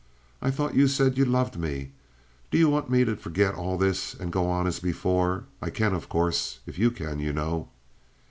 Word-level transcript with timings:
I 0.41 0.49
thought 0.49 0.73
you 0.73 0.87
said 0.87 1.15
you 1.19 1.25
loved 1.25 1.59
me. 1.59 1.91
Do 2.49 2.57
you 2.57 2.69
want 2.69 2.89
me 2.89 3.05
to 3.05 3.15
forget 3.15 3.53
all 3.53 3.77
this 3.77 4.15
and 4.15 4.31
go 4.31 4.49
on 4.49 4.65
as 4.65 4.79
before? 4.79 5.43
I 5.61 5.69
can, 5.69 5.93
of 5.93 6.09
course, 6.09 6.57
if 6.65 6.79
you 6.79 6.89
can, 6.89 7.19
you 7.19 7.31
know." 7.31 7.69